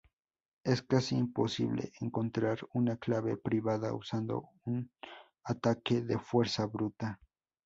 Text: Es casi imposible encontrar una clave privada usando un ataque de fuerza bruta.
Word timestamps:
Es 0.63 0.81
casi 0.81 1.15
imposible 1.15 1.91
encontrar 1.99 2.57
una 2.73 2.97
clave 2.97 3.37
privada 3.37 3.93
usando 3.93 4.49
un 4.65 4.89
ataque 5.43 6.01
de 6.01 6.17
fuerza 6.17 6.65
bruta. 6.65 7.19